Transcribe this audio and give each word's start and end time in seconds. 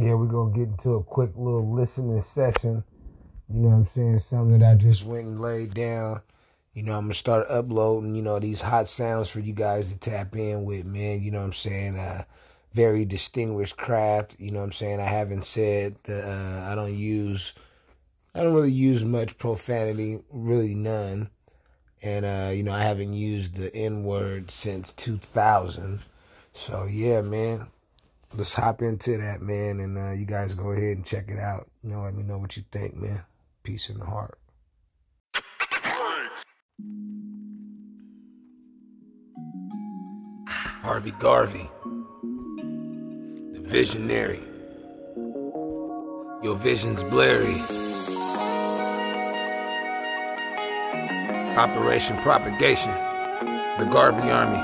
Yeah, 0.00 0.14
we're 0.14 0.26
gonna 0.26 0.56
get 0.56 0.68
into 0.68 0.94
a 0.94 1.02
quick 1.02 1.30
little 1.36 1.74
listening 1.74 2.22
session. 2.22 2.82
You 3.52 3.60
know 3.60 3.68
what 3.68 3.74
I'm 3.74 3.88
saying? 3.94 4.18
Something 4.20 4.58
that 4.58 4.70
I 4.70 4.74
just 4.74 5.04
went 5.04 5.26
and 5.26 5.38
laid 5.38 5.74
down. 5.74 6.22
You 6.72 6.84
know, 6.84 6.96
I'm 6.96 7.04
gonna 7.04 7.14
start 7.14 7.46
uploading, 7.50 8.14
you 8.14 8.22
know, 8.22 8.38
these 8.38 8.62
hot 8.62 8.88
sounds 8.88 9.28
for 9.28 9.40
you 9.40 9.52
guys 9.52 9.92
to 9.92 9.98
tap 9.98 10.34
in 10.36 10.64
with, 10.64 10.86
man. 10.86 11.22
You 11.22 11.30
know 11.30 11.40
what 11.40 11.46
I'm 11.46 11.52
saying? 11.52 11.98
Uh 11.98 12.24
very 12.72 13.04
distinguished 13.04 13.76
craft. 13.76 14.36
You 14.38 14.52
know 14.52 14.60
what 14.60 14.66
I'm 14.66 14.72
saying? 14.72 15.00
I 15.00 15.04
haven't 15.06 15.44
said 15.44 15.96
that 16.04 16.24
uh, 16.24 16.70
I 16.70 16.74
don't 16.74 16.96
use 16.96 17.52
I 18.34 18.42
don't 18.42 18.54
really 18.54 18.72
use 18.72 19.04
much 19.04 19.38
profanity, 19.38 20.20
really 20.32 20.74
none. 20.74 21.30
And 22.02 22.24
uh, 22.24 22.52
you 22.54 22.62
know, 22.62 22.72
I 22.72 22.82
haven't 22.82 23.12
used 23.12 23.56
the 23.56 23.74
N 23.74 24.04
word 24.04 24.50
since 24.50 24.92
2000. 24.92 26.00
So 26.52 26.86
yeah, 26.86 27.20
man. 27.20 27.66
Let's 28.32 28.54
hop 28.54 28.80
into 28.80 29.18
that, 29.18 29.42
man, 29.42 29.80
and 29.80 29.98
uh, 29.98 30.12
you 30.12 30.24
guys 30.24 30.54
go 30.54 30.70
ahead 30.70 30.96
and 30.96 31.04
check 31.04 31.24
it 31.28 31.38
out. 31.38 31.66
You 31.82 31.90
know, 31.90 32.02
let 32.02 32.14
me 32.14 32.22
know 32.22 32.38
what 32.38 32.56
you 32.56 32.62
think, 32.70 32.94
man. 32.94 33.18
Peace 33.64 33.90
in 33.90 33.98
the 33.98 34.04
heart. 34.04 34.38
Harvey 40.48 41.10
Garvey, 41.18 41.68
the 43.52 43.60
visionary. 43.64 44.38
Your 46.44 46.54
vision's 46.54 47.02
blurry. 47.02 47.60
Operation 51.58 52.16
Propagation, 52.18 52.92
the 53.78 53.88
Garvey 53.90 54.30
Army, 54.30 54.56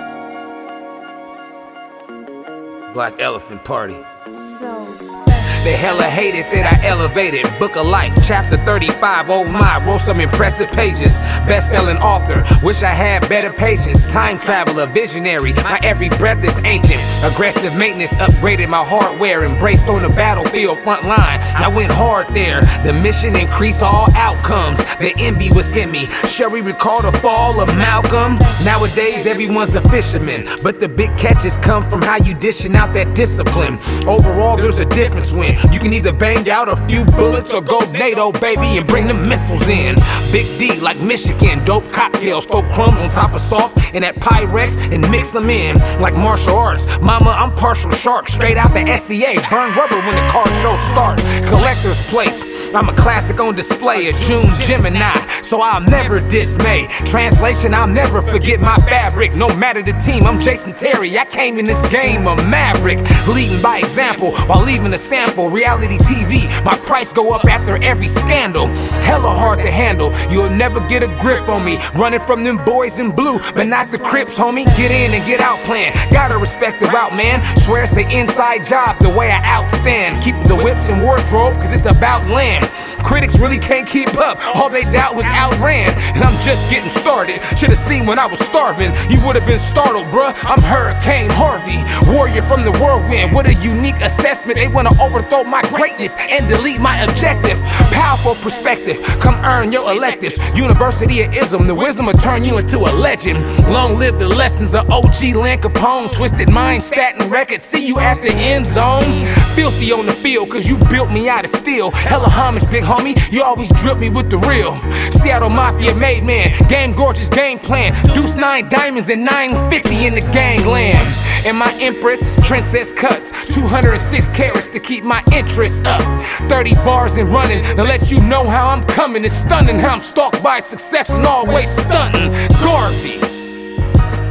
Black 2.97 3.21
Elephant 3.21 3.63
Party. 3.63 4.03
So 4.33 4.95
special. 4.95 5.36
They 5.67 5.75
hella 5.75 6.05
hated 6.05 6.47
that 6.53 6.65
I 6.65 6.87
elevated. 6.87 7.45
Book 7.59 7.75
of 7.75 7.87
Life, 7.87 8.15
chapter 8.25 8.57
35. 8.57 9.31
Oh 9.31 9.45
my, 9.45 9.85
wrote 9.85 9.99
some 9.99 10.21
impressive 10.21 10.71
pages. 10.71 11.19
Best 11.43 11.73
selling 11.73 11.97
author. 11.97 12.45
Wish 12.65 12.85
I 12.85 12.91
had 12.91 13.29
better 13.29 13.53
patience. 13.53 14.07
Time 14.07 14.39
traveler, 14.39 14.87
visionary. 14.87 15.55
My 15.55 15.81
every 15.83 16.09
breath 16.09 16.45
is 16.45 16.57
ancient. 16.65 17.03
Aggressive 17.25 17.75
maintenance, 17.75 18.15
upgraded 18.15 18.69
my 18.69 18.85
hardware. 18.85 19.45
Embraced 19.45 19.89
on 19.89 20.03
the 20.03 20.09
battlefield 20.11 20.79
front 20.85 21.03
line. 21.03 21.41
I 21.57 21.67
went 21.67 21.91
hard 21.91 22.29
there. 22.33 22.61
The 22.85 22.93
mission 22.93 23.35
increased 23.35 23.83
all 23.83 24.07
outcomes. 24.15 24.79
The 24.99 25.15
envy 25.19 25.51
was 25.51 25.75
in 25.75 25.91
me. 25.91 26.07
Shall 26.31 26.51
we 26.51 26.61
recall 26.61 27.03
the 27.03 27.11
fall 27.19 27.61
of 27.61 27.67
Malcolm? 27.77 28.39
Nowadays, 28.65 29.27
everyone's 29.27 29.75
a 29.75 29.81
fisherman. 29.89 30.45
But 30.63 30.79
the 30.79 30.89
big 30.89 31.19
catches 31.19 31.57
come 31.57 31.83
from 31.83 32.03
how 32.03 32.19
you 32.19 32.35
dishing 32.35 32.77
out 32.77 32.95
that 32.95 33.17
discipline. 33.17 33.81
Overall, 34.07 34.57
there's 34.57 34.79
a 34.79 34.85
difference 34.85 35.33
when 35.33 35.56
you 35.73 35.79
can 35.79 35.93
either 35.93 36.13
bang 36.13 36.49
out 36.51 36.69
a 36.69 36.77
few 36.87 37.05
bullets 37.05 37.53
or 37.53 37.63
go 37.63 37.79
NATO, 37.93 38.33
baby, 38.33 38.79
and 38.79 38.87
bring 38.87 39.07
the 39.07 39.15
missiles 39.15 39.67
in. 39.69 39.97
Big 40.33 40.59
D, 40.59 40.81
like 40.81 41.01
Michigan, 41.01 41.65
dope 41.65 41.91
cocktails, 41.93 42.47
throw 42.47 42.63
crumbs 42.73 42.99
on 42.99 43.11
top 43.11 43.35
of 43.35 43.41
soft 43.41 43.95
and 43.95 44.05
that 44.05 44.17
Pyrex 44.17 44.93
and 44.93 45.03
mix 45.11 45.33
them 45.33 45.49
in 45.49 45.77
like 46.01 46.15
martial 46.15 46.55
arts. 46.55 47.01
Mama, 47.01 47.31
I'm 47.31 47.53
partial 47.53 47.91
shark, 47.91 48.29
straight 48.29 48.57
out 48.57 48.73
the 48.73 48.85
SEA. 48.97 49.39
Burn 49.51 49.75
rubber 49.75 49.97
when 49.97 50.15
the 50.15 50.27
car 50.31 50.47
show 50.63 50.77
start. 50.93 51.19
Collector's 51.49 52.01
plates. 52.05 52.45
I'm 52.75 52.89
a 52.89 52.95
classic 52.95 53.41
on 53.41 53.55
display, 53.55 54.09
a 54.09 54.13
June 54.13 54.51
Gemini, 54.67 55.15
so 55.47 55.61
I'll 55.61 55.81
never 55.81 56.21
dismay. 56.21 56.87
Translation, 57.05 57.73
I'll 57.73 57.87
never 57.87 58.21
forget 58.21 58.61
my 58.61 58.77
fabric. 58.89 59.35
No 59.37 59.49
matter 59.57 59.81
the 59.81 59.93
team, 59.93 60.25
I'm 60.25 60.41
Jason 60.41 60.73
Terry. 60.73 61.17
I 61.17 61.25
came 61.25 61.59
in 61.59 61.67
this 61.67 61.81
game 61.93 62.27
a 62.27 62.35
maverick, 62.51 62.99
leading 63.29 63.63
by 63.63 63.79
example 63.79 64.35
while 64.49 64.65
leaving 64.65 64.93
a 64.93 64.99
sample. 64.99 65.49
Reality 65.49 65.99
TV, 65.99 66.47
my 66.65 66.77
price 66.79 67.13
go 67.13 67.33
up 67.33 67.45
after 67.45 67.83
every 67.85 68.09
scandal. 68.09 68.67
Hella 69.07 69.31
hard 69.31 69.61
to 69.61 69.71
handle, 69.71 70.13
you'll 70.31 70.51
never 70.51 70.81
get 70.89 71.05
a 71.05 71.09
grip 71.21 71.49
on 71.49 71.65
me. 71.65 71.79
Running 71.95 72.21
from 72.21 72.43
them 72.43 72.57
boys 72.65 72.99
in 72.99 73.13
blue, 73.13 73.39
but 73.55 73.69
not 73.69 73.91
the 73.93 73.99
Crips, 73.99 74.37
homie. 74.37 74.65
Get 74.77 74.91
in 74.91 75.15
and 75.15 75.25
get 75.25 75.41
out 75.41 75.59
plan. 75.65 75.93
Gotta 76.11 76.39
respect 76.39 76.81
the 76.81 76.87
route, 76.87 77.15
man. 77.15 77.45
Swear 77.59 77.85
it's 77.85 77.97
an 77.97 78.11
inside 78.11 78.67
job 78.67 78.99
the 78.99 79.11
way 79.11 79.31
I 79.31 79.41
outstand. 79.43 80.23
Keep 80.23 80.37
the 80.49 80.57
whips 80.57 80.89
and 80.89 81.03
wardrobe, 81.03 81.55
cause 81.55 81.73
it's 81.73 81.87
about 81.87 82.29
land. 82.29 82.65
Critics 83.07 83.39
really 83.39 83.59
can't 83.59 83.87
keep 83.87 84.13
up. 84.19 84.37
All 84.57 84.69
they 84.69 84.83
doubt 84.83 85.15
was 85.15 85.27
outran. 85.27 85.95
And 86.17 86.25
I'm 86.25 86.39
just 86.43 86.69
getting 86.69 86.91
started. 86.91 87.41
Should've 87.57 87.79
seen 87.79 88.05
when 88.05 88.19
I 88.19 88.27
was 88.27 88.41
starving. 88.41 88.91
You 89.09 89.25
would've 89.25 89.47
been 89.47 89.61
startled, 89.61 90.07
bruh. 90.07 90.35
I'm 90.43 90.61
Hurricane 90.61 91.31
Harvey, 91.31 91.87
warrior 92.13 92.43
from 92.43 92.65
the 92.65 92.73
whirlwind. 92.73 93.33
What 93.33 93.47
a 93.47 93.55
unique 93.55 94.01
assessment. 94.03 94.59
They 94.59 94.67
wanna 94.67 94.91
overthrow 95.01 95.45
my 95.45 95.63
greatness 95.71 96.17
and 96.29 96.49
delete 96.49 96.81
my 96.81 96.99
objective. 97.03 97.63
Powerful 97.93 98.35
perspective. 98.43 99.01
Come 99.21 99.37
earn 99.45 99.71
your 99.71 99.89
electives. 99.89 100.37
University 100.59 101.23
of 101.23 101.33
Ism. 101.33 101.69
The 101.69 101.75
wisdom 101.77 102.07
will 102.07 102.15
turn 102.15 102.43
you 102.43 102.59
into 102.59 102.79
a 102.79 102.91
legend. 102.91 103.39
Long 103.71 103.99
live 103.99 104.19
the 104.19 104.29
lessons 104.29 104.75
of 104.75 104.91
OG 104.91 105.37
Lynn 105.37 105.61
Capone. 105.61 106.13
Twisted 106.13 106.51
mind, 106.51 106.83
statin 106.83 107.31
record. 107.31 107.61
See 107.61 107.87
you 107.87 108.01
at 108.01 108.21
the 108.21 108.33
end 108.35 108.67
zone. 108.67 109.23
Filthy 109.57 109.91
on 109.91 110.05
the 110.05 110.13
field, 110.13 110.51
cause 110.51 110.69
you 110.69 110.77
built 110.91 111.11
me 111.11 111.31
out 111.31 111.45
of 111.45 111.51
steel. 111.51 111.91
Hella 111.91 112.29
homage, 112.29 112.71
big 112.71 112.85
homie. 112.85 113.17
You 113.33 113.43
always 113.43 113.71
drip 113.81 113.99
me 113.99 114.11
with 114.11 114.31
the 114.31 114.37
real. 114.39 114.79
Seattle 115.13 115.49
Mafia 115.49 115.95
made 115.95 116.25
man. 116.25 116.53
Game 116.69 116.93
gorgeous 116.93 117.31
game 117.31 117.59
plan. 117.59 117.95
Deuce 118.15 118.37
nine 118.37 118.69
diamonds 118.69 119.09
and 119.09 119.25
950 119.25 120.07
in 120.07 120.15
the 120.15 120.21
gangland. 120.31 120.99
And 121.47 121.57
my 121.57 121.73
empress 121.81 122.21
is 122.21 122.45
Princess 122.45 122.93
Cuts. 122.93 123.47
206 123.55 124.37
carats 124.37 124.69
to 124.69 124.79
keep 124.79 125.05
my 125.05 125.25
interest 125.33 125.87
up. 125.87 126.03
30 126.51 126.75
bars 126.85 127.17
and 127.17 127.29
running 127.31 127.65
to 127.77 127.83
let 127.83 128.11
you 128.11 128.21
know 128.21 128.47
how 128.47 128.69
I'm 128.69 128.85
coming. 128.85 129.25
It's 129.25 129.35
stunning 129.35 129.79
how 129.79 129.95
I'm 129.95 130.01
stalked 130.01 130.43
by 130.43 130.59
success 130.59 131.09
and 131.09 131.25
always 131.25 131.71
stunting. 131.71 132.31
Garvey. 132.63 133.21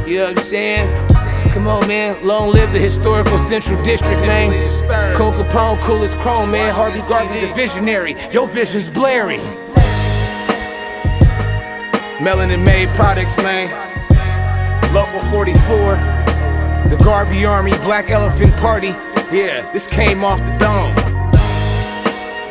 You 0.08 0.18
know 0.18 0.24
what 0.26 0.38
I'm 0.38 0.44
saying? 0.44 1.15
Come 1.66 1.82
on, 1.82 1.88
man. 1.88 2.24
Long 2.24 2.52
live 2.52 2.72
the 2.72 2.78
historical 2.78 3.36
Central 3.38 3.82
District, 3.82 4.20
man. 4.20 4.52
Cool 5.16 5.32
Capone, 5.32 5.80
cool 5.80 6.04
as 6.04 6.14
chrome, 6.14 6.52
man. 6.52 6.72
Harvey 6.72 7.00
Garvey, 7.08 7.40
the 7.40 7.52
visionary. 7.54 8.14
Your 8.30 8.46
vision's 8.46 8.88
blurry. 8.88 9.38
Melanin 12.22 12.64
made 12.64 12.88
products, 12.94 13.36
man. 13.38 13.66
Local 14.94 15.20
44. 15.22 15.96
The 16.88 17.02
Garvey 17.02 17.44
Army, 17.44 17.72
Black 17.78 18.10
Elephant 18.10 18.56
Party. 18.58 18.94
Yeah, 19.32 19.68
this 19.72 19.88
came 19.88 20.22
off 20.22 20.38
the 20.38 20.56
dome. 20.60 20.94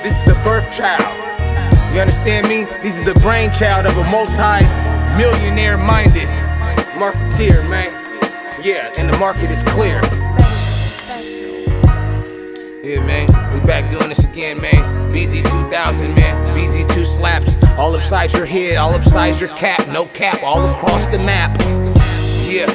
This 0.04 0.20
is 0.20 0.26
the 0.26 0.38
birth 0.44 0.70
child. 0.70 1.16
You 1.94 2.02
understand 2.02 2.50
me? 2.50 2.66
This 2.84 2.98
is 2.98 3.04
the 3.04 3.18
brainchild 3.22 3.86
of 3.86 3.96
a 3.96 4.04
multi-millionaire 4.04 5.78
minded 5.78 6.28
marketeer, 7.00 7.64
man. 7.70 7.95
Yeah, 8.66 8.92
and 8.98 9.08
the 9.08 9.18
market 9.20 9.52
is 9.52 9.62
clear. 9.62 10.02
Yeah, 12.84 13.00
man. 13.06 13.28
We 13.54 13.60
back 13.60 13.92
doing 13.92 14.10
this 14.10 14.26
again, 14.26 14.60
man. 14.60 15.14
BZ 15.14 15.44
2000, 15.44 16.16
man. 16.16 16.58
BZ2 16.58 17.06
slaps 17.06 17.56
all 17.78 17.94
upside 17.94 18.34
your 18.34 18.48
head, 18.48 18.78
all 18.78 18.96
upside 18.96 19.40
your 19.40 19.56
cap. 19.56 19.88
No 19.90 20.06
cap, 20.06 20.42
all 20.42 20.68
across 20.68 21.06
the 21.06 21.20
map. 21.20 21.56
Yeah. 22.50 22.66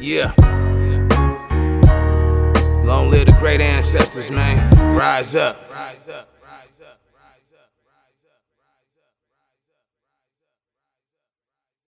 Yeah. 0.00 0.34
Long 2.84 3.08
live 3.08 3.26
the 3.26 3.36
great 3.38 3.60
ancestors, 3.60 4.32
man. 4.32 4.96
Rise 4.96 5.36
up, 5.36 5.60
rise 5.72 6.08
up. 6.08 6.33